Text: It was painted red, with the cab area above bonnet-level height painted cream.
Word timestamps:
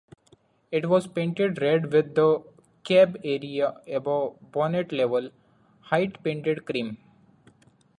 It 0.71 0.89
was 0.89 1.05
painted 1.05 1.61
red, 1.61 1.93
with 1.93 2.15
the 2.15 2.41
cab 2.83 3.19
area 3.23 3.79
above 3.87 4.37
bonnet-level 4.51 5.29
height 5.81 6.23
painted 6.23 6.65
cream. 6.65 6.97